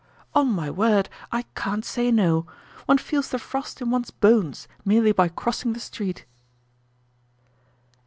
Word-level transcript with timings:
"On 0.33 0.47
my 0.51 0.71
word, 0.71 1.09
I 1.31 1.43
can't 1.53 1.85
say 1.85 2.09
no. 2.09 2.47
One 2.87 2.97
feels 2.97 3.29
the 3.29 3.37
frost 3.37 3.83
in 3.83 3.91
one's 3.91 4.09
bones 4.09 4.67
merely 4.83 5.11
by 5.11 5.27
crossing 5.27 5.73
the 5.73 5.79
street." 5.79 6.25